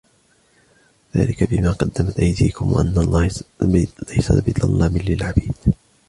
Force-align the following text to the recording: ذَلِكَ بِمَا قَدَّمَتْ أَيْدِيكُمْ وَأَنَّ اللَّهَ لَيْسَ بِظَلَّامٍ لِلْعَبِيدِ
ذَلِكَ 1.17 1.43
بِمَا 1.49 1.71
قَدَّمَتْ 1.71 2.19
أَيْدِيكُمْ 2.19 2.71
وَأَنَّ 2.73 2.87
اللَّهَ 2.97 3.21
لَيْسَ 4.11 4.31
بِظَلَّامٍ 4.41 4.97
لِلْعَبِيدِ 4.97 5.53